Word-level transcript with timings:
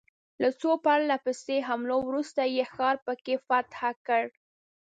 له 0.41 0.49
څو 0.59 0.71
پرله 0.85 1.15
پسې 1.25 1.55
حملو 1.67 1.97
وروسته 2.03 2.41
یې 2.55 2.63
ښار 2.73 2.95
په 3.05 3.13
کې 3.23 3.35
فتح 3.47 3.79
کړ. 4.07 4.23